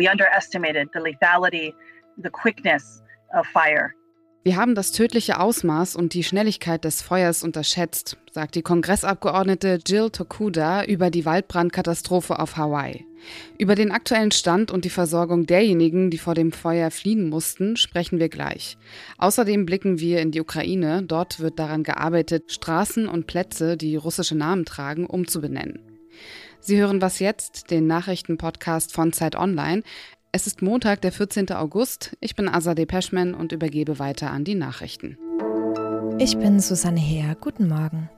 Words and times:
We 0.00 0.08
underestimated 0.08 0.88
the 0.94 1.00
lethality, 1.00 1.74
the 2.16 2.30
quickness 2.30 3.02
of 3.38 3.46
fire. 3.48 3.92
Wir 4.44 4.56
haben 4.56 4.74
das 4.74 4.92
tödliche 4.92 5.38
Ausmaß 5.38 5.94
und 5.94 6.14
die 6.14 6.24
Schnelligkeit 6.24 6.86
des 6.86 7.02
Feuers 7.02 7.42
unterschätzt, 7.42 8.16
sagt 8.32 8.54
die 8.54 8.62
Kongressabgeordnete 8.62 9.78
Jill 9.86 10.08
Tokuda 10.08 10.84
über 10.84 11.10
die 11.10 11.26
Waldbrandkatastrophe 11.26 12.38
auf 12.38 12.56
Hawaii. 12.56 13.04
Über 13.58 13.74
den 13.74 13.92
aktuellen 13.92 14.30
Stand 14.30 14.70
und 14.70 14.86
die 14.86 14.90
Versorgung 14.90 15.44
derjenigen, 15.44 16.08
die 16.08 16.16
vor 16.16 16.32
dem 16.34 16.52
Feuer 16.52 16.90
fliehen 16.90 17.28
mussten, 17.28 17.76
sprechen 17.76 18.18
wir 18.18 18.30
gleich. 18.30 18.78
Außerdem 19.18 19.66
blicken 19.66 20.00
wir 20.00 20.22
in 20.22 20.30
die 20.30 20.40
Ukraine. 20.40 21.02
Dort 21.02 21.40
wird 21.40 21.58
daran 21.58 21.82
gearbeitet, 21.82 22.50
Straßen 22.52 23.06
und 23.06 23.26
Plätze, 23.26 23.76
die 23.76 23.96
russische 23.96 24.34
Namen 24.34 24.64
tragen, 24.64 25.04
umzubenennen. 25.04 25.89
Sie 26.62 26.78
hören 26.78 27.00
was 27.00 27.20
jetzt, 27.20 27.70
den 27.70 27.86
Nachrichtenpodcast 27.86 28.92
von 28.92 29.14
Zeit 29.14 29.34
Online. 29.34 29.82
Es 30.30 30.46
ist 30.46 30.60
Montag, 30.60 31.00
der 31.00 31.10
14. 31.10 31.50
August. 31.52 32.16
Ich 32.20 32.36
bin 32.36 32.48
Azadeh 32.48 32.84
Peschman 32.84 33.34
und 33.34 33.52
übergebe 33.52 33.98
weiter 33.98 34.30
an 34.30 34.44
die 34.44 34.54
Nachrichten. 34.54 35.16
Ich 36.18 36.36
bin 36.36 36.60
Susanne 36.60 37.00
Heer. 37.00 37.34
Guten 37.40 37.66
Morgen. 37.66 38.10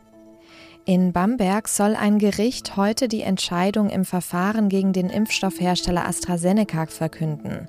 In 0.84 1.12
Bamberg 1.12 1.68
soll 1.68 1.94
ein 1.94 2.18
Gericht 2.18 2.76
heute 2.76 3.06
die 3.06 3.22
Entscheidung 3.22 3.88
im 3.88 4.04
Verfahren 4.04 4.68
gegen 4.68 4.92
den 4.92 5.08
Impfstoffhersteller 5.08 6.04
AstraZeneca 6.08 6.86
verkünden. 6.86 7.68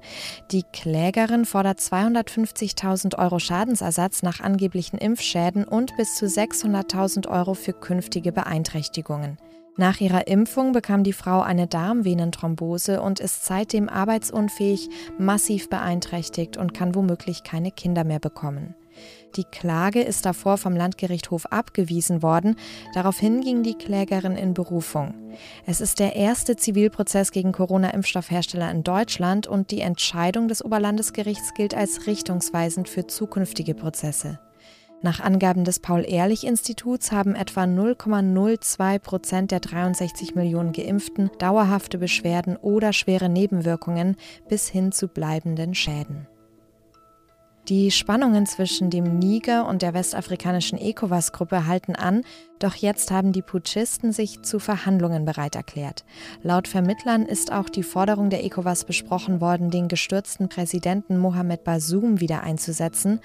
Die 0.51 0.63
Klägerin 0.63 1.45
fordert 1.45 1.79
250.000 1.79 3.19
Euro 3.19 3.37
Schadensersatz 3.37 4.23
nach 4.23 4.39
angeblichen 4.39 4.97
Impfschäden 4.97 5.65
und 5.65 5.95
bis 5.97 6.15
zu 6.15 6.25
600.000 6.25 7.27
Euro 7.27 7.53
für 7.53 7.73
künftige 7.73 8.31
Beeinträchtigungen. 8.31 9.37
Nach 9.75 9.99
ihrer 9.99 10.27
Impfung 10.27 10.71
bekam 10.71 11.03
die 11.03 11.13
Frau 11.13 11.41
eine 11.41 11.65
Darmvenenthrombose 11.65 13.01
und 13.01 13.19
ist 13.19 13.45
seitdem 13.45 13.89
arbeitsunfähig, 13.89 14.89
massiv 15.17 15.67
beeinträchtigt 15.67 16.57
und 16.57 16.75
kann 16.75 16.93
womöglich 16.93 17.43
keine 17.43 17.71
Kinder 17.71 18.03
mehr 18.03 18.19
bekommen. 18.19 18.75
Die 19.35 19.45
Klage 19.45 20.01
ist 20.01 20.27
davor 20.27 20.59
vom 20.59 20.75
Landgerichtshof 20.75 21.47
abgewiesen 21.47 22.21
worden. 22.21 22.55
Daraufhin 22.93 23.41
ging 23.41 23.63
die 23.63 23.73
Klägerin 23.73 24.35
in 24.35 24.53
Berufung. 24.53 25.15
Es 25.65 25.81
ist 25.81 25.97
der 25.97 26.15
erste 26.15 26.55
Zivilprozess 26.55 27.31
gegen 27.31 27.51
Corona-Impfstoffhersteller 27.51 28.69
in 28.69 28.83
Deutschland 28.83 29.47
und 29.47 29.71
die 29.71 29.81
Entscheidung 29.81 30.47
des 30.47 30.63
Oberlandesgerichts 30.63 31.55
gilt 31.55 31.73
als 31.73 32.05
richtungsweisend 32.05 32.87
für 32.87 33.07
zukünftige 33.07 33.73
Prozesse. 33.73 34.39
Nach 35.03 35.19
Angaben 35.19 35.65
des 35.65 35.79
Paul-Ehrlich-Instituts 35.79 37.11
haben 37.11 37.35
etwa 37.35 37.63
0,02 37.63 38.99
Prozent 38.99 39.51
der 39.51 39.59
63 39.59 40.33
Millionen 40.33 40.71
Geimpften 40.71 41.29
dauerhafte 41.39 41.97
Beschwerden 41.97 42.55
oder 42.55 42.93
schwere 42.93 43.27
Nebenwirkungen 43.27 44.15
bis 44.47 44.69
hin 44.69 44.93
zu 44.93 45.09
bleibenden 45.09 45.75
Schäden. 45.75 46.25
Die 47.67 47.91
Spannungen 47.91 48.45
zwischen 48.45 48.89
dem 48.89 49.19
Niger 49.19 49.67
und 49.67 49.81
der 49.81 49.93
westafrikanischen 49.93 50.77
ECOWAS-Gruppe 50.77 51.67
halten 51.67 51.95
an, 51.95 52.23
doch 52.59 52.75
jetzt 52.75 53.11
haben 53.11 53.33
die 53.33 53.41
Putschisten 53.41 54.13
sich 54.13 54.41
zu 54.41 54.59
Verhandlungen 54.59 55.25
bereit 55.25 55.55
erklärt. 55.55 56.05
Laut 56.41 56.69
Vermittlern 56.69 57.25
ist 57.25 57.51
auch 57.51 57.67
die 57.67 57.83
Forderung 57.83 58.29
der 58.29 58.45
ECOWAS 58.45 58.85
besprochen 58.85 59.41
worden, 59.41 59.69
den 59.69 59.89
gestürzten 59.89 60.47
Präsidenten 60.47 61.17
Mohamed 61.17 61.65
Bazoum 61.65 62.21
wieder 62.21 62.43
einzusetzen. 62.43 63.19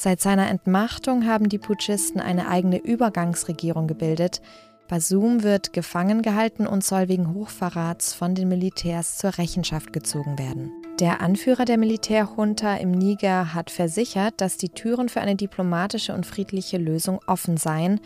Seit 0.00 0.22
seiner 0.22 0.48
Entmachtung 0.48 1.26
haben 1.26 1.50
die 1.50 1.58
Putschisten 1.58 2.22
eine 2.22 2.48
eigene 2.48 2.78
Übergangsregierung 2.78 3.86
gebildet. 3.86 4.40
Basum 4.88 5.42
wird 5.42 5.74
gefangen 5.74 6.22
gehalten 6.22 6.66
und 6.66 6.82
soll 6.82 7.08
wegen 7.08 7.34
Hochverrats 7.34 8.14
von 8.14 8.34
den 8.34 8.48
Militärs 8.48 9.18
zur 9.18 9.36
Rechenschaft 9.36 9.92
gezogen 9.92 10.38
werden. 10.38 10.72
Der 11.00 11.20
Anführer 11.20 11.66
der 11.66 11.76
Militärjunta 11.76 12.76
im 12.76 12.92
Niger 12.92 13.52
hat 13.52 13.68
versichert, 13.68 14.40
dass 14.40 14.56
die 14.56 14.70
Türen 14.70 15.10
für 15.10 15.20
eine 15.20 15.36
diplomatische 15.36 16.14
und 16.14 16.24
friedliche 16.24 16.78
Lösung 16.78 17.20
offen 17.26 17.58
seien. 17.58 18.00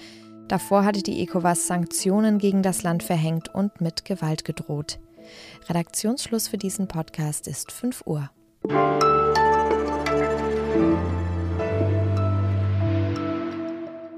Davor 0.48 0.84
hatte 0.84 1.04
die 1.04 1.22
ECOWAS 1.22 1.68
Sanktionen 1.68 2.38
gegen 2.38 2.64
das 2.64 2.82
Land 2.82 3.04
verhängt 3.04 3.54
und 3.54 3.80
mit 3.80 4.04
Gewalt 4.04 4.44
gedroht. 4.44 4.98
Redaktionsschluss 5.68 6.48
für 6.48 6.58
diesen 6.58 6.88
Podcast 6.88 7.46
ist 7.46 7.70
5 7.70 8.02
Uhr. 8.04 8.30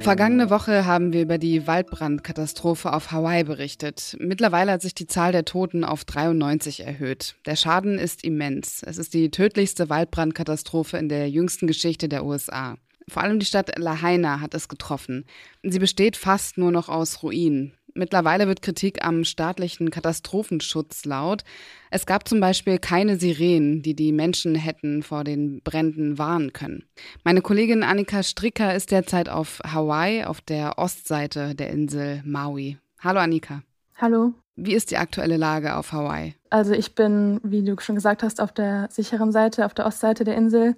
Vergangene 0.06 0.50
Woche 0.50 0.86
haben 0.86 1.12
wir 1.12 1.22
über 1.22 1.36
die 1.36 1.66
Waldbrandkatastrophe 1.66 2.92
auf 2.92 3.10
Hawaii 3.10 3.42
berichtet. 3.42 4.16
Mittlerweile 4.20 4.70
hat 4.70 4.82
sich 4.82 4.94
die 4.94 5.08
Zahl 5.08 5.32
der 5.32 5.44
Toten 5.44 5.82
auf 5.82 6.04
93 6.04 6.86
erhöht. 6.86 7.34
Der 7.44 7.56
Schaden 7.56 7.98
ist 7.98 8.22
immens. 8.22 8.84
Es 8.84 8.98
ist 8.98 9.14
die 9.14 9.32
tödlichste 9.32 9.90
Waldbrandkatastrophe 9.90 10.96
in 10.96 11.08
der 11.08 11.28
jüngsten 11.28 11.66
Geschichte 11.66 12.08
der 12.08 12.24
USA. 12.24 12.76
Vor 13.08 13.24
allem 13.24 13.40
die 13.40 13.46
Stadt 13.46 13.76
Lahaina 13.76 14.38
hat 14.38 14.54
es 14.54 14.68
getroffen. 14.68 15.24
Sie 15.64 15.80
besteht 15.80 16.16
fast 16.16 16.56
nur 16.56 16.70
noch 16.70 16.88
aus 16.88 17.24
Ruinen. 17.24 17.72
Mittlerweile 17.96 18.46
wird 18.46 18.60
Kritik 18.60 19.04
am 19.04 19.24
staatlichen 19.24 19.90
Katastrophenschutz 19.90 21.06
laut. 21.06 21.44
Es 21.90 22.04
gab 22.04 22.28
zum 22.28 22.40
Beispiel 22.40 22.78
keine 22.78 23.16
Sirenen, 23.16 23.80
die 23.80 23.94
die 23.94 24.12
Menschen 24.12 24.54
hätten 24.54 25.02
vor 25.02 25.24
den 25.24 25.62
Bränden 25.62 26.18
warnen 26.18 26.52
können. 26.52 26.84
Meine 27.24 27.40
Kollegin 27.40 27.82
Annika 27.82 28.22
Stricker 28.22 28.74
ist 28.74 28.90
derzeit 28.90 29.30
auf 29.30 29.60
Hawaii, 29.66 30.24
auf 30.24 30.42
der 30.42 30.78
Ostseite 30.78 31.54
der 31.54 31.70
Insel 31.70 32.22
Maui. 32.26 32.76
Hallo 33.00 33.20
Annika. 33.20 33.62
Hallo. 33.96 34.34
Wie 34.56 34.74
ist 34.74 34.90
die 34.90 34.98
aktuelle 34.98 35.38
Lage 35.38 35.74
auf 35.74 35.92
Hawaii? 35.92 36.34
Also 36.50 36.72
ich 36.72 36.94
bin, 36.94 37.40
wie 37.42 37.64
du 37.64 37.80
schon 37.80 37.94
gesagt 37.94 38.22
hast, 38.22 38.42
auf 38.42 38.52
der 38.52 38.88
sicheren 38.90 39.32
Seite, 39.32 39.64
auf 39.64 39.72
der 39.72 39.86
Ostseite 39.86 40.24
der 40.24 40.36
Insel. 40.36 40.76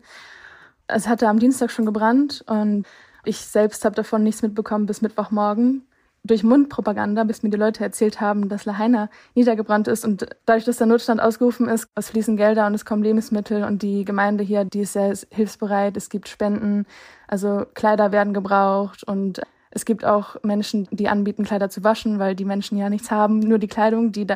Es 0.86 1.08
hatte 1.08 1.28
am 1.28 1.40
Dienstag 1.40 1.72
schon 1.72 1.84
gebrannt 1.84 2.44
und 2.46 2.86
ich 3.24 3.38
selbst 3.38 3.84
habe 3.84 3.96
davon 3.96 4.22
nichts 4.22 4.42
mitbekommen 4.42 4.86
bis 4.86 5.02
Mittwochmorgen 5.02 5.87
durch 6.28 6.44
Mundpropaganda, 6.44 7.24
bis 7.24 7.42
mir 7.42 7.50
die 7.50 7.56
Leute 7.56 7.82
erzählt 7.82 8.20
haben, 8.20 8.48
dass 8.48 8.64
Lahaina 8.64 9.10
niedergebrannt 9.34 9.88
ist. 9.88 10.04
Und 10.04 10.26
dadurch, 10.46 10.64
dass 10.64 10.76
der 10.76 10.86
Notstand 10.86 11.20
ausgerufen 11.20 11.68
ist, 11.68 11.88
es 11.94 12.10
fließen 12.10 12.36
Gelder 12.36 12.66
und 12.66 12.74
es 12.74 12.84
kommen 12.84 13.02
Lebensmittel 13.02 13.64
und 13.64 13.82
die 13.82 14.04
Gemeinde 14.04 14.44
hier, 14.44 14.64
die 14.64 14.80
ist 14.80 14.92
sehr 14.92 15.14
hilfsbereit. 15.30 15.96
Es 15.96 16.08
gibt 16.08 16.28
Spenden, 16.28 16.86
also 17.26 17.64
Kleider 17.74 18.12
werden 18.12 18.32
gebraucht 18.34 19.02
und 19.04 19.40
es 19.70 19.84
gibt 19.84 20.04
auch 20.04 20.36
Menschen, 20.42 20.88
die 20.90 21.08
anbieten, 21.08 21.44
Kleider 21.44 21.68
zu 21.68 21.84
waschen, 21.84 22.18
weil 22.18 22.34
die 22.34 22.44
Menschen 22.44 22.78
ja 22.78 22.88
nichts 22.88 23.10
haben, 23.10 23.40
nur 23.40 23.58
die 23.58 23.68
Kleidung, 23.68 24.12
die 24.12 24.26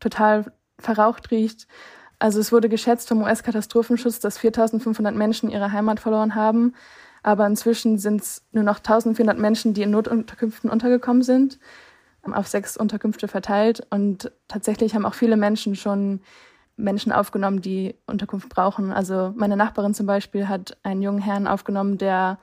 total 0.00 0.52
verraucht 0.78 1.30
riecht. 1.30 1.66
Also 2.18 2.38
es 2.38 2.52
wurde 2.52 2.68
geschätzt 2.68 3.08
vom 3.08 3.22
US-Katastrophenschutz, 3.22 4.20
dass 4.20 4.38
4500 4.38 5.14
Menschen 5.14 5.50
ihre 5.50 5.72
Heimat 5.72 5.98
verloren 5.98 6.34
haben. 6.34 6.74
Aber 7.22 7.46
inzwischen 7.46 7.98
sind 7.98 8.22
es 8.22 8.44
nur 8.52 8.64
noch 8.64 8.78
1400 8.78 9.38
Menschen, 9.38 9.74
die 9.74 9.82
in 9.82 9.90
Notunterkünften 9.90 10.70
untergekommen 10.70 11.22
sind, 11.22 11.58
auf 12.22 12.48
sechs 12.48 12.76
Unterkünfte 12.76 13.28
verteilt. 13.28 13.86
Und 13.90 14.32
tatsächlich 14.48 14.94
haben 14.94 15.06
auch 15.06 15.14
viele 15.14 15.36
Menschen 15.36 15.76
schon 15.76 16.20
Menschen 16.76 17.12
aufgenommen, 17.12 17.60
die 17.60 17.94
Unterkunft 18.06 18.48
brauchen. 18.48 18.92
Also 18.92 19.32
meine 19.36 19.56
Nachbarin 19.56 19.94
zum 19.94 20.06
Beispiel 20.06 20.48
hat 20.48 20.76
einen 20.82 21.02
jungen 21.02 21.20
Herrn 21.20 21.46
aufgenommen, 21.46 21.98
der 21.98 22.38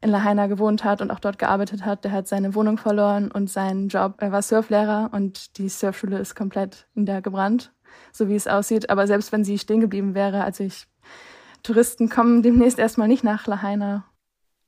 in 0.00 0.10
Lahaina 0.10 0.46
gewohnt 0.46 0.84
hat 0.84 1.02
und 1.02 1.10
auch 1.10 1.20
dort 1.20 1.38
gearbeitet 1.38 1.84
hat. 1.84 2.04
Der 2.04 2.12
hat 2.12 2.28
seine 2.28 2.54
Wohnung 2.54 2.78
verloren 2.78 3.30
und 3.30 3.50
seinen 3.50 3.88
Job. 3.88 4.14
Er 4.18 4.32
war 4.32 4.42
Surflehrer 4.42 5.10
und 5.12 5.58
die 5.58 5.68
Surfschule 5.68 6.18
ist 6.18 6.34
komplett 6.34 6.86
niedergebrannt, 6.94 7.72
so 8.12 8.28
wie 8.28 8.36
es 8.36 8.46
aussieht. 8.46 8.90
Aber 8.90 9.06
selbst 9.06 9.32
wenn 9.32 9.44
sie 9.44 9.58
stehen 9.58 9.80
geblieben 9.80 10.14
wäre, 10.14 10.44
also 10.44 10.64
ich, 10.64 10.86
Touristen 11.62 12.08
kommen 12.08 12.42
demnächst 12.42 12.78
erstmal 12.78 13.08
nicht 13.08 13.24
nach 13.24 13.46
Lahaina 13.46 14.04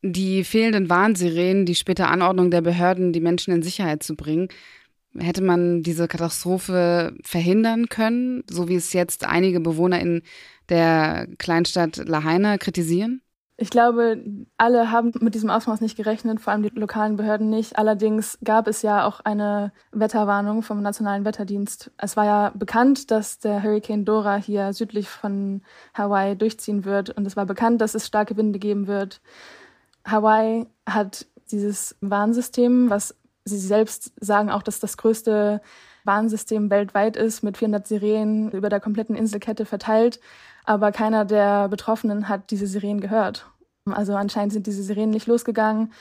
die 0.03 0.45
fehlenden 0.45 0.91
Warnsirenen, 0.91 1.65
die 1.65 1.75
späte 1.75 2.09
Anordnung 2.09 2.51
der 2.51 2.61
Behörden, 2.61 3.13
die 3.13 3.21
Menschen 3.21 3.55
in 3.55 3.63
Sicherheit 3.63 4.03
zu 4.03 4.17
bringen, 4.17 4.49
hätte 5.17 5.43
man 5.43 5.83
diese 5.83 6.09
Katastrophe 6.09 7.15
verhindern 7.23 7.89
können, 7.89 8.45
so 8.49 8.69
wie 8.69 8.77
es 8.77 8.93
jetzt 8.93 9.25
einige 9.25 9.61
Bewohner 9.61 10.01
in 10.01 10.23
der 10.69 11.29
Kleinstadt 11.39 11.97
Lahaina 11.97 12.59
kritisieren? 12.59 13.23
Ich 13.59 13.71
glaube, 13.71 14.25
alle 14.57 14.91
haben 14.91 15.13
mit 15.21 15.35
diesem 15.35 15.51
Ausmaß 15.51 15.83
nicht 15.83 15.97
gerechnet, 15.97 16.41
vor 16.41 16.53
allem 16.53 16.63
die 16.63 16.71
lokalen 16.71 17.17
Behörden 17.17 17.49
nicht. 17.51 17.79
Allerdings 17.79 18.39
gab 18.43 18.67
es 18.67 18.83
ja 18.83 19.07
auch 19.07 19.21
eine 19.21 19.73
Wetterwarnung 19.93 20.63
vom 20.63 20.83
Nationalen 20.83 21.25
Wetterdienst. 21.25 21.93
Es 21.97 22.17
war 22.17 22.25
ja 22.25 22.53
bekannt, 22.57 23.13
dass 23.13 23.39
der 23.39 23.63
Hurricane 23.63 24.05
Dora 24.05 24.37
hier 24.37 24.73
südlich 24.73 25.09
von 25.09 25.63
Hawaii 25.95 26.35
durchziehen 26.35 26.85
wird 26.85 27.11
und 27.11 27.25
es 27.27 27.37
war 27.37 27.47
bekannt, 27.47 27.81
dass 27.81 27.95
es 27.95 28.07
starke 28.07 28.37
Winde 28.37 28.59
geben 28.59 28.89
wird. 28.89 29.21
Hawaii 30.05 30.67
hat 30.87 31.27
dieses 31.51 31.97
Warnsystem, 32.01 32.91
was 32.91 33.15
sie 33.45 33.59
selbst 33.59 34.13
sagen 34.21 34.51
auch, 34.51 34.63
dass 34.63 34.81
das 34.81 34.97
größte 34.97 35.61
Warnsystem 36.05 36.71
weltweit 36.71 37.17
ist, 37.17 37.43
mit 37.43 37.57
400 37.57 37.87
Sirenen 37.87 38.51
über 38.51 38.69
der 38.69 38.81
kompletten 38.81 39.17
Inselkette 39.17 39.65
verteilt. 39.65 40.21
Aber 40.65 40.93
keiner 40.93 41.25
der 41.25 41.69
Betroffenen 41.69 42.29
hat 42.29 42.51
diese 42.51 42.67
Sirenen 42.67 43.01
gehört. 43.01 43.47
Also 43.91 44.15
anscheinend 44.15 44.53
sind 44.53 44.67
diese 44.67 44.83
Sirenen 44.83 45.11
nicht 45.11 45.27
losgegangen. 45.27 45.93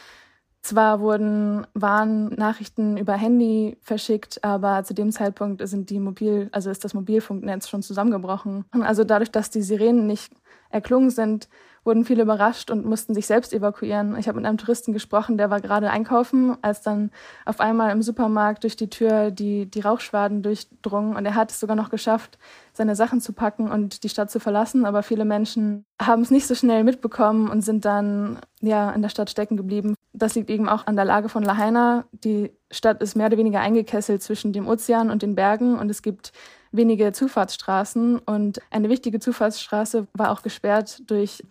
Zwar 0.63 0.99
wurden 0.99 1.65
Warnnachrichten 1.73 2.95
über 2.97 3.13
Handy 3.13 3.77
verschickt, 3.81 4.43
aber 4.43 4.83
zu 4.83 4.93
dem 4.93 5.11
Zeitpunkt 5.11 5.67
sind 5.67 5.89
die 5.89 5.99
Mobil, 5.99 6.49
also 6.51 6.69
ist 6.69 6.83
das 6.83 6.93
Mobilfunknetz 6.93 7.67
schon 7.67 7.81
zusammengebrochen. 7.81 8.65
Also 8.69 9.03
dadurch, 9.03 9.31
dass 9.31 9.49
die 9.49 9.63
Sirenen 9.63 10.05
nicht 10.05 10.31
erklungen 10.71 11.09
sind, 11.09 11.47
wurden 11.83 12.05
viele 12.05 12.23
überrascht 12.23 12.69
und 12.69 12.85
mussten 12.85 13.15
sich 13.15 13.25
selbst 13.25 13.53
evakuieren. 13.53 14.15
Ich 14.17 14.27
habe 14.27 14.37
mit 14.37 14.45
einem 14.45 14.57
Touristen 14.57 14.93
gesprochen, 14.93 15.37
der 15.37 15.49
war 15.49 15.61
gerade 15.61 15.89
einkaufen, 15.89 16.55
als 16.61 16.81
dann 16.81 17.09
auf 17.45 17.59
einmal 17.59 17.91
im 17.91 18.03
Supermarkt 18.03 18.63
durch 18.63 18.75
die 18.75 18.89
Tür 18.89 19.31
die, 19.31 19.65
die 19.65 19.79
Rauchschwaden 19.79 20.43
durchdrungen. 20.43 21.15
Und 21.15 21.25
er 21.25 21.33
hat 21.33 21.49
es 21.49 21.59
sogar 21.59 21.75
noch 21.75 21.89
geschafft, 21.89 22.37
seine 22.73 22.95
Sachen 22.95 23.19
zu 23.19 23.33
packen 23.33 23.69
und 23.71 24.03
die 24.03 24.09
Stadt 24.09 24.29
zu 24.29 24.39
verlassen. 24.39 24.85
Aber 24.85 25.01
viele 25.01 25.25
Menschen 25.25 25.85
haben 25.99 26.21
es 26.21 26.29
nicht 26.29 26.45
so 26.45 26.53
schnell 26.53 26.83
mitbekommen 26.83 27.49
und 27.49 27.61
sind 27.61 27.83
dann 27.83 28.39
ja 28.59 28.91
in 28.91 29.01
der 29.01 29.09
Stadt 29.09 29.31
stecken 29.31 29.57
geblieben. 29.57 29.95
Das 30.13 30.35
liegt 30.35 30.51
eben 30.51 30.69
auch 30.69 30.85
an 30.85 30.95
der 30.95 31.05
Lage 31.05 31.29
von 31.29 31.41
Lahaina. 31.41 32.05
Die 32.11 32.51
Stadt 32.69 33.01
ist 33.01 33.15
mehr 33.15 33.27
oder 33.27 33.37
weniger 33.37 33.59
eingekesselt 33.59 34.21
zwischen 34.21 34.53
dem 34.53 34.67
Ozean 34.67 35.09
und 35.09 35.23
den 35.23 35.33
Bergen 35.33 35.79
und 35.79 35.89
es 35.89 36.03
gibt 36.03 36.31
wenige 36.71 37.11
Zufahrtsstraßen 37.11 38.19
und 38.19 38.59
eine 38.69 38.89
wichtige 38.89 39.19
Zufahrtsstraße 39.19 40.07
war 40.13 40.31
auch 40.31 40.41
gesperrt 40.41 41.01
durch 41.07 41.43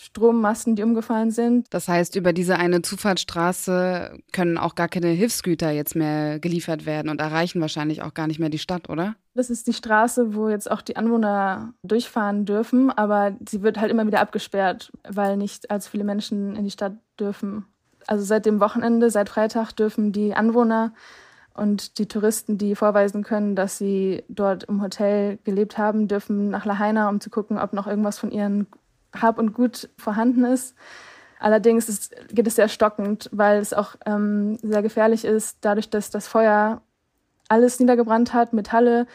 Strommasten, 0.00 0.76
die 0.76 0.84
umgefallen 0.84 1.32
sind. 1.32 1.66
Das 1.70 1.88
heißt, 1.88 2.14
über 2.14 2.32
diese 2.32 2.56
eine 2.56 2.82
Zufahrtsstraße 2.82 4.20
können 4.32 4.56
auch 4.56 4.76
gar 4.76 4.86
keine 4.86 5.08
Hilfsgüter 5.08 5.70
jetzt 5.70 5.96
mehr 5.96 6.38
geliefert 6.38 6.86
werden 6.86 7.08
und 7.08 7.20
erreichen 7.20 7.60
wahrscheinlich 7.60 8.02
auch 8.02 8.14
gar 8.14 8.28
nicht 8.28 8.38
mehr 8.38 8.48
die 8.48 8.60
Stadt, 8.60 8.88
oder? 8.88 9.16
Das 9.34 9.50
ist 9.50 9.66
die 9.66 9.72
Straße, 9.72 10.36
wo 10.36 10.48
jetzt 10.48 10.70
auch 10.70 10.82
die 10.82 10.96
Anwohner 10.96 11.72
durchfahren 11.82 12.44
dürfen, 12.44 12.90
aber 12.92 13.36
sie 13.48 13.62
wird 13.62 13.80
halt 13.80 13.90
immer 13.90 14.06
wieder 14.06 14.20
abgesperrt, 14.20 14.92
weil 15.08 15.36
nicht 15.36 15.68
allzu 15.70 15.90
viele 15.90 16.04
Menschen 16.04 16.54
in 16.54 16.64
die 16.64 16.70
Stadt 16.70 16.94
dürfen. 17.18 17.66
Also 18.06 18.24
seit 18.24 18.46
dem 18.46 18.60
Wochenende, 18.60 19.10
seit 19.10 19.28
Freitag 19.28 19.72
dürfen 19.72 20.12
die 20.12 20.32
Anwohner 20.32 20.92
und 21.58 21.98
die 21.98 22.06
Touristen, 22.06 22.56
die 22.56 22.74
vorweisen 22.74 23.22
können, 23.24 23.56
dass 23.56 23.78
sie 23.78 24.24
dort 24.28 24.64
im 24.64 24.80
Hotel 24.80 25.38
gelebt 25.44 25.76
haben, 25.76 26.08
dürfen 26.08 26.50
nach 26.50 26.64
Lahaina, 26.64 27.08
um 27.08 27.20
zu 27.20 27.30
gucken, 27.30 27.58
ob 27.58 27.72
noch 27.72 27.86
irgendwas 27.86 28.18
von 28.18 28.30
ihren 28.30 28.66
Hab 29.14 29.38
und 29.38 29.52
Gut 29.52 29.90
vorhanden 29.98 30.44
ist. 30.44 30.74
Allerdings 31.40 31.88
ist, 31.88 32.14
geht 32.28 32.46
es 32.46 32.56
sehr 32.56 32.68
stockend, 32.68 33.28
weil 33.32 33.60
es 33.60 33.72
auch 33.72 33.96
ähm, 34.06 34.58
sehr 34.62 34.82
gefährlich 34.82 35.24
ist, 35.24 35.58
dadurch, 35.60 35.88
dass 35.90 36.10
das 36.10 36.26
Feuer 36.26 36.82
alles 37.48 37.78
niedergebrannt 37.80 38.34
hat, 38.34 38.52
Metalle 38.52 39.06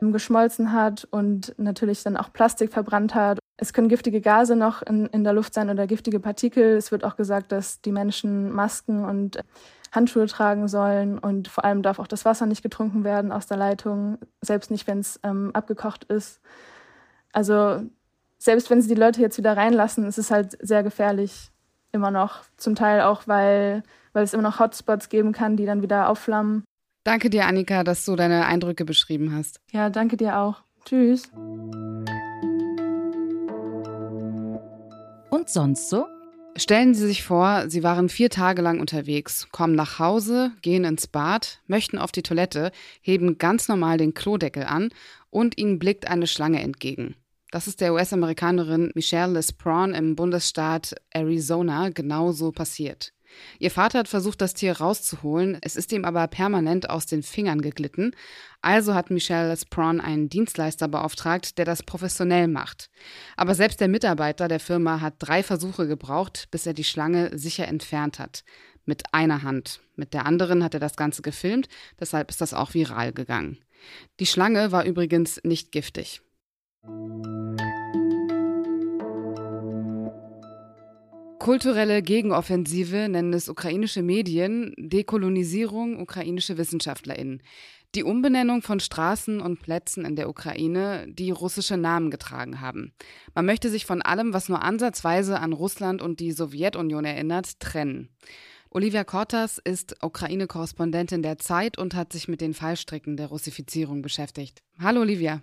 ähm, 0.00 0.12
geschmolzen 0.12 0.72
hat 0.72 1.06
und 1.10 1.54
natürlich 1.58 2.02
dann 2.02 2.16
auch 2.16 2.32
Plastik 2.32 2.72
verbrannt 2.72 3.14
hat. 3.14 3.38
Es 3.58 3.72
können 3.72 3.88
giftige 3.88 4.20
Gase 4.20 4.56
noch 4.56 4.82
in, 4.82 5.06
in 5.06 5.24
der 5.24 5.32
Luft 5.32 5.54
sein 5.54 5.70
oder 5.70 5.86
giftige 5.86 6.20
Partikel. 6.20 6.76
Es 6.76 6.92
wird 6.92 7.04
auch 7.04 7.16
gesagt, 7.16 7.52
dass 7.52 7.80
die 7.80 7.92
Menschen 7.92 8.52
Masken 8.52 9.04
und 9.04 9.38
Handschuhe 9.96 10.26
tragen 10.26 10.68
sollen 10.68 11.18
und 11.18 11.48
vor 11.48 11.64
allem 11.64 11.82
darf 11.82 11.98
auch 11.98 12.06
das 12.06 12.24
Wasser 12.24 12.46
nicht 12.46 12.62
getrunken 12.62 13.02
werden 13.02 13.32
aus 13.32 13.46
der 13.46 13.56
Leitung, 13.56 14.18
selbst 14.40 14.70
nicht, 14.70 14.86
wenn 14.86 15.00
es 15.00 15.18
ähm, 15.24 15.50
abgekocht 15.54 16.04
ist. 16.04 16.40
Also 17.32 17.82
selbst 18.38 18.70
wenn 18.70 18.80
sie 18.80 18.88
die 18.88 19.00
Leute 19.00 19.20
jetzt 19.20 19.38
wieder 19.38 19.56
reinlassen, 19.56 20.06
ist 20.06 20.18
es 20.18 20.30
halt 20.30 20.56
sehr 20.60 20.82
gefährlich 20.82 21.50
immer 21.92 22.10
noch. 22.10 22.44
Zum 22.56 22.74
Teil 22.74 23.00
auch, 23.00 23.26
weil, 23.26 23.82
weil 24.12 24.22
es 24.22 24.34
immer 24.34 24.42
noch 24.42 24.60
Hotspots 24.60 25.08
geben 25.08 25.32
kann, 25.32 25.56
die 25.56 25.66
dann 25.66 25.82
wieder 25.82 26.08
aufflammen. 26.08 26.64
Danke 27.04 27.30
dir, 27.30 27.46
Annika, 27.46 27.84
dass 27.84 28.04
du 28.04 28.16
deine 28.16 28.46
Eindrücke 28.46 28.84
beschrieben 28.84 29.34
hast. 29.34 29.60
Ja, 29.70 29.90
danke 29.90 30.16
dir 30.16 30.38
auch. 30.38 30.62
Tschüss. 30.84 31.30
Und 35.30 35.48
sonst 35.48 35.88
so? 35.90 36.06
Stellen 36.58 36.94
Sie 36.94 37.06
sich 37.06 37.22
vor, 37.22 37.68
Sie 37.68 37.82
waren 37.82 38.08
vier 38.08 38.30
Tage 38.30 38.62
lang 38.62 38.80
unterwegs, 38.80 39.48
kommen 39.52 39.74
nach 39.74 39.98
Hause, 39.98 40.52
gehen 40.62 40.84
ins 40.84 41.06
Bad, 41.06 41.60
möchten 41.66 41.98
auf 41.98 42.12
die 42.12 42.22
Toilette, 42.22 42.72
heben 43.02 43.36
ganz 43.36 43.68
normal 43.68 43.98
den 43.98 44.14
Klodeckel 44.14 44.64
an 44.64 44.88
und 45.28 45.58
Ihnen 45.58 45.78
blickt 45.78 46.08
eine 46.08 46.26
Schlange 46.26 46.62
entgegen. 46.62 47.14
Das 47.50 47.66
ist 47.66 47.82
der 47.82 47.92
US-Amerikanerin 47.92 48.90
Michelle 48.94 49.34
Lesprawn 49.34 49.92
im 49.92 50.16
Bundesstaat 50.16 50.94
Arizona 51.10 51.90
genauso 51.90 52.52
passiert. 52.52 53.12
Ihr 53.58 53.70
Vater 53.70 54.00
hat 54.00 54.08
versucht, 54.08 54.40
das 54.40 54.54
Tier 54.54 54.78
rauszuholen, 54.78 55.58
es 55.62 55.76
ist 55.76 55.92
ihm 55.92 56.04
aber 56.04 56.26
permanent 56.28 56.90
aus 56.90 57.06
den 57.06 57.22
Fingern 57.22 57.60
geglitten. 57.60 58.12
Also 58.60 58.94
hat 58.94 59.10
Michelle 59.10 59.48
Lesprawn 59.48 60.00
einen 60.00 60.28
Dienstleister 60.28 60.88
beauftragt, 60.88 61.58
der 61.58 61.64
das 61.64 61.82
professionell 61.82 62.48
macht. 62.48 62.88
Aber 63.36 63.54
selbst 63.54 63.80
der 63.80 63.88
Mitarbeiter 63.88 64.48
der 64.48 64.60
Firma 64.60 65.00
hat 65.00 65.14
drei 65.18 65.42
Versuche 65.42 65.86
gebraucht, 65.86 66.48
bis 66.50 66.66
er 66.66 66.74
die 66.74 66.84
Schlange 66.84 67.36
sicher 67.38 67.68
entfernt 67.68 68.18
hat. 68.18 68.44
Mit 68.84 69.02
einer 69.12 69.42
Hand. 69.42 69.80
Mit 69.96 70.14
der 70.14 70.26
anderen 70.26 70.62
hat 70.62 70.74
er 70.74 70.80
das 70.80 70.96
Ganze 70.96 71.22
gefilmt, 71.22 71.68
deshalb 71.98 72.30
ist 72.30 72.40
das 72.40 72.54
auch 72.54 72.74
viral 72.74 73.12
gegangen. 73.12 73.58
Die 74.20 74.26
Schlange 74.26 74.72
war 74.72 74.84
übrigens 74.84 75.40
nicht 75.42 75.72
giftig. 75.72 76.22
Kulturelle 81.38 82.02
Gegenoffensive 82.02 83.08
nennen 83.08 83.32
es 83.32 83.48
ukrainische 83.48 84.02
Medien, 84.02 84.74
Dekolonisierung 84.78 86.00
ukrainische 86.00 86.58
Wissenschaftlerinnen. 86.58 87.42
Die 87.94 88.02
Umbenennung 88.02 88.62
von 88.62 88.80
Straßen 88.80 89.40
und 89.40 89.60
Plätzen 89.60 90.04
in 90.04 90.16
der 90.16 90.28
Ukraine, 90.28 91.06
die 91.08 91.30
russische 91.30 91.76
Namen 91.76 92.10
getragen 92.10 92.60
haben. 92.60 92.92
Man 93.34 93.46
möchte 93.46 93.70
sich 93.70 93.86
von 93.86 94.02
allem, 94.02 94.32
was 94.32 94.48
nur 94.48 94.62
ansatzweise 94.62 95.38
an 95.38 95.52
Russland 95.52 96.02
und 96.02 96.20
die 96.20 96.32
Sowjetunion 96.32 97.04
erinnert, 97.04 97.60
trennen. 97.60 98.08
Olivia 98.70 99.04
Kortas 99.04 99.58
ist 99.62 100.02
Ukraine-Korrespondentin 100.02 101.22
der 101.22 101.38
Zeit 101.38 101.78
und 101.78 101.94
hat 101.94 102.12
sich 102.12 102.28
mit 102.28 102.40
den 102.40 102.54
Fallstricken 102.54 103.16
der 103.16 103.28
Russifizierung 103.28 104.02
beschäftigt. 104.02 104.62
Hallo 104.78 105.02
Olivia. 105.02 105.42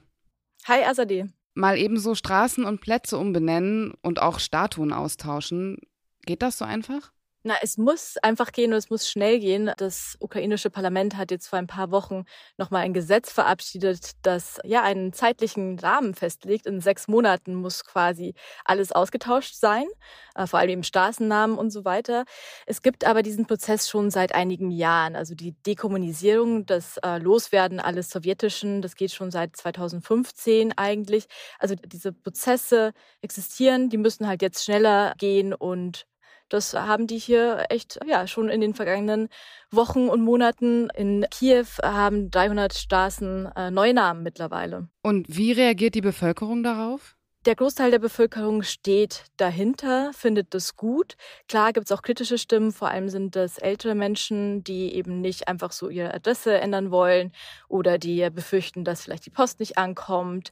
Hi 0.67 0.83
Azadeh. 0.83 1.27
Mal 1.55 1.77
ebenso 1.77 2.15
Straßen 2.15 2.65
und 2.65 2.81
Plätze 2.81 3.17
umbenennen 3.17 3.93
und 4.01 4.21
auch 4.21 4.39
Statuen 4.39 4.91
austauschen. 4.91 5.77
Geht 6.25 6.41
das 6.41 6.57
so 6.57 6.65
einfach? 6.65 7.12
Na, 7.45 7.55
es 7.61 7.77
muss 7.77 8.15
einfach 8.21 8.53
gehen 8.53 8.71
und 8.71 8.77
es 8.77 8.89
muss 8.89 9.09
schnell 9.09 9.37
gehen. 9.37 9.69
Das 9.75 10.15
ukrainische 10.21 10.69
Parlament 10.69 11.17
hat 11.17 11.29
jetzt 11.29 11.47
vor 11.47 11.59
ein 11.59 11.67
paar 11.67 11.91
Wochen 11.91 12.23
nochmal 12.57 12.83
ein 12.83 12.93
Gesetz 12.93 13.33
verabschiedet, 13.33 14.11
das 14.21 14.61
ja 14.63 14.81
einen 14.81 15.11
zeitlichen 15.11 15.77
Rahmen 15.77 16.13
festlegt. 16.15 16.65
In 16.65 16.79
sechs 16.79 17.09
Monaten 17.09 17.55
muss 17.55 17.83
quasi 17.83 18.33
alles 18.63 18.93
ausgetauscht 18.93 19.55
sein, 19.55 19.83
äh, 20.35 20.47
vor 20.47 20.59
allem 20.59 20.69
eben 20.69 20.83
Straßennamen 20.83 21.57
und 21.57 21.69
so 21.71 21.83
weiter. 21.83 22.23
Es 22.65 22.81
gibt 22.81 23.03
aber 23.05 23.23
diesen 23.23 23.45
Prozess 23.45 23.89
schon 23.89 24.09
seit 24.09 24.33
einigen 24.33 24.71
Jahren. 24.71 25.17
Also 25.17 25.35
die 25.35 25.51
Dekommunisierung, 25.51 26.65
das 26.65 26.95
äh, 27.03 27.17
Loswerden 27.17 27.81
alles 27.81 28.09
Sowjetischen, 28.09 28.81
das 28.81 28.95
geht 28.95 29.11
schon 29.11 29.31
seit 29.31 29.57
2015 29.57 30.77
eigentlich. 30.77 31.25
Also 31.59 31.75
diese 31.75 32.13
Prozesse 32.13 32.93
existieren, 33.21 33.89
die 33.89 33.97
müssen 33.97 34.27
halt 34.29 34.41
jetzt 34.41 34.63
schneller 34.63 35.13
gehen 35.17 35.53
und 35.53 36.05
das 36.53 36.73
haben 36.73 37.07
die 37.07 37.17
hier 37.17 37.65
echt 37.69 37.99
ja 38.05 38.27
schon 38.27 38.49
in 38.49 38.61
den 38.61 38.73
vergangenen 38.73 39.29
Wochen 39.71 40.07
und 40.07 40.21
Monaten. 40.21 40.89
In 40.95 41.25
Kiew 41.31 41.65
haben 41.81 42.29
300 42.29 42.73
Straßen 42.73 43.47
äh, 43.55 43.71
neue 43.71 43.93
Namen 43.93 44.23
mittlerweile. 44.23 44.87
Und 45.01 45.25
wie 45.35 45.51
reagiert 45.51 45.95
die 45.95 46.01
Bevölkerung 46.01 46.63
darauf? 46.63 47.15
Der 47.45 47.55
Großteil 47.55 47.91
der 47.91 47.99
Bevölkerung 47.99 48.63
steht 48.63 49.25
dahinter, 49.35 50.11
findet 50.13 50.53
das 50.53 50.77
gut. 50.77 51.15
Klar 51.49 51.73
gibt 51.73 51.87
es 51.87 51.91
auch 51.91 52.01
kritische 52.01 52.37
Stimmen, 52.37 52.71
vor 52.71 52.87
allem 52.87 53.09
sind 53.09 53.35
das 53.35 53.57
ältere 53.57 53.95
Menschen, 53.95 54.63
die 54.63 54.93
eben 54.95 55.19
nicht 55.19 55.49
einfach 55.49 55.73
so 55.73 55.89
ihre 55.89 56.13
Adresse 56.13 56.57
ändern 56.57 56.89
wollen 56.89 57.33
oder 57.67 57.97
die 57.97 58.29
befürchten, 58.29 58.85
dass 58.85 59.01
vielleicht 59.01 59.25
die 59.25 59.29
Post 59.29 59.59
nicht 59.59 59.77
ankommt. 59.77 60.51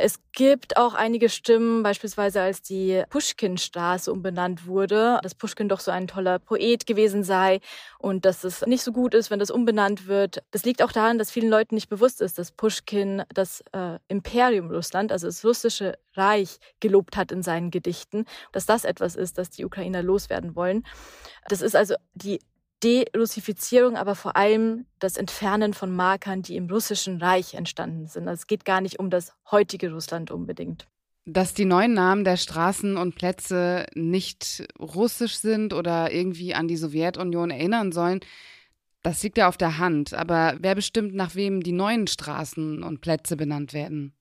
Es 0.00 0.20
gibt 0.30 0.76
auch 0.76 0.94
einige 0.94 1.28
Stimmen, 1.28 1.82
beispielsweise 1.82 2.40
als 2.40 2.62
die 2.62 3.02
Pushkin-Straße 3.10 4.12
umbenannt 4.12 4.66
wurde, 4.66 5.18
dass 5.24 5.34
Pushkin 5.34 5.68
doch 5.68 5.80
so 5.80 5.90
ein 5.90 6.06
toller 6.06 6.38
Poet 6.38 6.86
gewesen 6.86 7.24
sei 7.24 7.58
und 7.98 8.24
dass 8.24 8.44
es 8.44 8.64
nicht 8.64 8.84
so 8.84 8.92
gut 8.92 9.12
ist, 9.12 9.32
wenn 9.32 9.40
das 9.40 9.50
umbenannt 9.50 10.06
wird. 10.06 10.44
Das 10.52 10.64
liegt 10.64 10.82
auch 10.82 10.92
daran, 10.92 11.18
dass 11.18 11.32
vielen 11.32 11.50
Leuten 11.50 11.74
nicht 11.74 11.88
bewusst 11.88 12.20
ist, 12.20 12.38
dass 12.38 12.52
Pushkin 12.52 13.24
das 13.34 13.64
äh, 13.72 13.98
Imperium 14.06 14.70
Russland, 14.70 15.10
also 15.10 15.26
das 15.26 15.44
russische 15.44 15.98
Reich, 16.14 16.58
gelobt 16.78 17.16
hat 17.16 17.32
in 17.32 17.42
seinen 17.42 17.72
Gedichten, 17.72 18.24
dass 18.52 18.66
das 18.66 18.84
etwas 18.84 19.16
ist, 19.16 19.36
das 19.36 19.50
die 19.50 19.64
Ukrainer 19.64 20.04
loswerden 20.04 20.54
wollen. 20.54 20.86
Das 21.48 21.60
ist 21.60 21.74
also 21.74 21.96
die 22.14 22.38
Derussifizierung, 22.82 23.96
aber 23.96 24.14
vor 24.14 24.36
allem 24.36 24.86
das 24.98 25.16
Entfernen 25.16 25.74
von 25.74 25.94
Markern, 25.94 26.42
die 26.42 26.56
im 26.56 26.70
russischen 26.70 27.20
Reich 27.20 27.54
entstanden 27.54 28.06
sind. 28.06 28.28
Also 28.28 28.40
es 28.40 28.46
geht 28.46 28.64
gar 28.64 28.80
nicht 28.80 28.98
um 28.98 29.10
das 29.10 29.32
heutige 29.50 29.92
Russland 29.92 30.30
unbedingt. 30.30 30.86
Dass 31.24 31.52
die 31.52 31.64
neuen 31.66 31.92
Namen 31.92 32.24
der 32.24 32.36
Straßen 32.36 32.96
und 32.96 33.14
Plätze 33.14 33.86
nicht 33.94 34.66
russisch 34.78 35.36
sind 35.36 35.74
oder 35.74 36.12
irgendwie 36.12 36.54
an 36.54 36.68
die 36.68 36.76
Sowjetunion 36.76 37.50
erinnern 37.50 37.92
sollen, 37.92 38.20
das 39.02 39.22
liegt 39.22 39.38
ja 39.38 39.48
auf 39.48 39.56
der 39.56 39.78
Hand. 39.78 40.14
Aber 40.14 40.56
wer 40.60 40.74
bestimmt, 40.74 41.14
nach 41.14 41.34
wem 41.34 41.62
die 41.62 41.72
neuen 41.72 42.06
Straßen 42.06 42.82
und 42.82 43.00
Plätze 43.00 43.36
benannt 43.36 43.72
werden? 43.72 44.14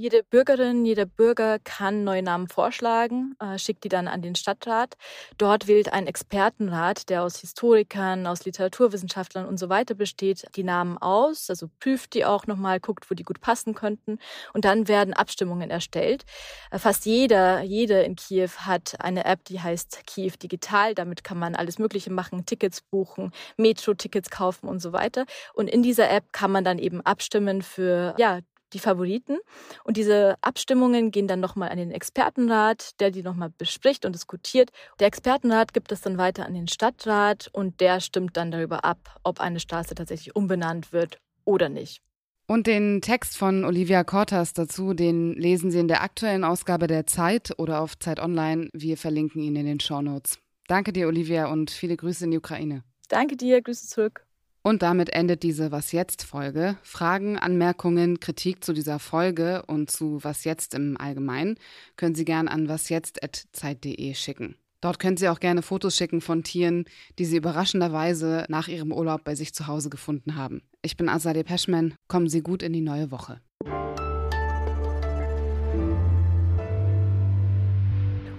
Jede 0.00 0.22
Bürgerin, 0.22 0.84
jeder 0.84 1.06
Bürger 1.06 1.58
kann 1.58 2.04
neue 2.04 2.22
Namen 2.22 2.46
vorschlagen, 2.46 3.34
äh, 3.40 3.58
schickt 3.58 3.82
die 3.82 3.88
dann 3.88 4.06
an 4.06 4.22
den 4.22 4.36
Stadtrat. 4.36 4.96
Dort 5.38 5.66
wählt 5.66 5.92
ein 5.92 6.06
Expertenrat, 6.06 7.08
der 7.08 7.24
aus 7.24 7.40
Historikern, 7.40 8.28
aus 8.28 8.44
Literaturwissenschaftlern 8.44 9.44
und 9.44 9.58
so 9.58 9.68
weiter 9.68 9.96
besteht, 9.96 10.44
die 10.54 10.62
Namen 10.62 10.98
aus, 10.98 11.50
also 11.50 11.68
prüft 11.80 12.14
die 12.14 12.24
auch 12.24 12.46
nochmal, 12.46 12.78
guckt, 12.78 13.10
wo 13.10 13.16
die 13.16 13.24
gut 13.24 13.40
passen 13.40 13.74
könnten. 13.74 14.20
Und 14.52 14.64
dann 14.64 14.86
werden 14.86 15.14
Abstimmungen 15.14 15.68
erstellt. 15.68 16.24
Äh, 16.70 16.78
fast 16.78 17.04
jeder, 17.04 17.62
jede 17.62 18.02
in 18.02 18.14
Kiew 18.14 18.50
hat 18.58 19.00
eine 19.00 19.24
App, 19.24 19.44
die 19.46 19.60
heißt 19.60 20.06
Kiew 20.06 20.34
Digital. 20.40 20.94
Damit 20.94 21.24
kann 21.24 21.40
man 21.40 21.56
alles 21.56 21.80
Mögliche 21.80 22.12
machen, 22.12 22.46
Tickets 22.46 22.82
buchen, 22.82 23.32
Metro-Tickets 23.56 24.30
kaufen 24.30 24.68
und 24.68 24.78
so 24.78 24.92
weiter. 24.92 25.26
Und 25.54 25.68
in 25.68 25.82
dieser 25.82 26.08
App 26.08 26.32
kann 26.32 26.52
man 26.52 26.62
dann 26.62 26.78
eben 26.78 27.00
abstimmen 27.00 27.62
für, 27.62 28.14
ja, 28.16 28.38
die 28.72 28.78
Favoriten. 28.78 29.38
Und 29.84 29.96
diese 29.96 30.36
Abstimmungen 30.40 31.10
gehen 31.10 31.28
dann 31.28 31.40
nochmal 31.40 31.70
an 31.70 31.78
den 31.78 31.90
Expertenrat, 31.90 32.98
der 33.00 33.10
die 33.10 33.22
nochmal 33.22 33.50
bespricht 33.56 34.04
und 34.04 34.14
diskutiert. 34.14 34.70
Der 35.00 35.06
Expertenrat 35.06 35.72
gibt 35.74 35.92
es 35.92 36.00
dann 36.00 36.18
weiter 36.18 36.46
an 36.46 36.54
den 36.54 36.68
Stadtrat 36.68 37.48
und 37.52 37.80
der 37.80 38.00
stimmt 38.00 38.36
dann 38.36 38.50
darüber 38.50 38.84
ab, 38.84 39.18
ob 39.22 39.40
eine 39.40 39.60
Straße 39.60 39.94
tatsächlich 39.94 40.36
umbenannt 40.36 40.92
wird 40.92 41.18
oder 41.44 41.68
nicht. 41.68 42.02
Und 42.50 42.66
den 42.66 43.02
Text 43.02 43.36
von 43.36 43.66
Olivia 43.66 44.04
Cortas 44.04 44.54
dazu, 44.54 44.94
den 44.94 45.34
lesen 45.34 45.70
Sie 45.70 45.80
in 45.80 45.88
der 45.88 46.02
aktuellen 46.02 46.44
Ausgabe 46.44 46.86
der 46.86 47.06
Zeit 47.06 47.52
oder 47.58 47.82
auf 47.82 47.98
Zeit 47.98 48.20
Online. 48.20 48.70
Wir 48.72 48.96
verlinken 48.96 49.42
ihn 49.42 49.54
in 49.54 49.66
den 49.66 49.80
Show 49.80 50.00
Notes. 50.00 50.38
Danke 50.66 50.94
dir, 50.94 51.08
Olivia, 51.08 51.46
und 51.46 51.70
viele 51.70 51.96
Grüße 51.96 52.24
in 52.24 52.30
die 52.30 52.38
Ukraine. 52.38 52.84
Danke 53.08 53.36
dir, 53.36 53.60
Grüße 53.60 53.86
zurück. 53.86 54.27
Und 54.62 54.82
damit 54.82 55.10
endet 55.10 55.42
diese 55.42 55.70
Was 55.72 55.92
jetzt 55.92 56.22
Folge. 56.22 56.76
Fragen, 56.82 57.38
Anmerkungen, 57.38 58.20
Kritik 58.20 58.64
zu 58.64 58.72
dieser 58.72 58.98
Folge 58.98 59.62
und 59.66 59.90
zu 59.90 60.22
Was 60.22 60.44
jetzt 60.44 60.74
im 60.74 60.96
Allgemeinen 60.98 61.56
können 61.96 62.14
Sie 62.14 62.24
gern 62.24 62.48
an 62.48 62.68
wasjetzt.zeit.de 62.68 64.14
schicken. 64.14 64.56
Dort 64.80 65.00
können 65.00 65.16
Sie 65.16 65.28
auch 65.28 65.40
gerne 65.40 65.62
Fotos 65.62 65.96
schicken 65.96 66.20
von 66.20 66.44
Tieren, 66.44 66.84
die 67.18 67.24
Sie 67.24 67.36
überraschenderweise 67.36 68.44
nach 68.48 68.68
Ihrem 68.68 68.92
Urlaub 68.92 69.24
bei 69.24 69.34
sich 69.34 69.52
zu 69.52 69.66
Hause 69.66 69.90
gefunden 69.90 70.36
haben. 70.36 70.62
Ich 70.82 70.96
bin 70.96 71.08
Azadeh 71.08 71.42
Peschman. 71.42 71.94
Kommen 72.06 72.28
Sie 72.28 72.42
gut 72.42 72.62
in 72.62 72.72
die 72.72 72.80
neue 72.80 73.10
Woche. 73.10 73.40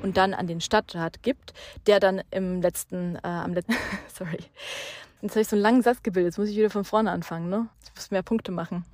Und 0.01 0.15
dann 0.15 0.33
an 0.33 0.47
den 0.47 0.61
Stadtrat 0.61 1.23
gibt, 1.23 1.53
der 1.87 1.99
dann 1.99 2.21
im 2.31 2.61
letzten, 2.61 3.15
äh, 3.17 3.19
am 3.23 3.53
letzten, 3.53 3.75
sorry, 4.13 4.39
Jetzt 5.21 5.31
habe 5.31 5.41
ich 5.41 5.47
so 5.47 5.55
einen 5.55 5.63
langen 5.63 5.81
Satz 5.81 6.01
gebildet. 6.01 6.33
Jetzt 6.33 6.37
muss 6.37 6.49
ich 6.49 6.57
wieder 6.57 6.69
von 6.69 6.85
vorne 6.85 7.11
anfangen, 7.11 7.49
ne? 7.49 7.67
Ich 7.83 7.93
muss 7.95 8.11
mehr 8.11 8.23
Punkte 8.23 8.51
machen. 8.51 8.85